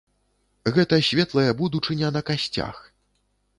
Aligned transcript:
Гэта 0.77 0.99
светлая 1.09 1.53
будучыня 1.61 2.11
на 2.19 2.25
касцях. 2.33 2.83